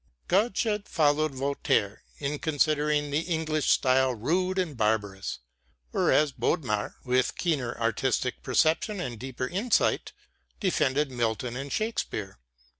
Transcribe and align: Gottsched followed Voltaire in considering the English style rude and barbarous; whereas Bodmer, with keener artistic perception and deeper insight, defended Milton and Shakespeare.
Gottsched 0.27 0.87
followed 0.87 1.35
Voltaire 1.35 2.01
in 2.17 2.39
considering 2.39 3.11
the 3.11 3.19
English 3.19 3.69
style 3.69 4.15
rude 4.15 4.57
and 4.57 4.75
barbarous; 4.75 5.37
whereas 5.91 6.31
Bodmer, 6.31 6.95
with 7.05 7.35
keener 7.37 7.77
artistic 7.79 8.41
perception 8.41 8.99
and 8.99 9.19
deeper 9.19 9.45
insight, 9.47 10.11
defended 10.59 11.11
Milton 11.11 11.55
and 11.55 11.71
Shakespeare. 11.71 12.39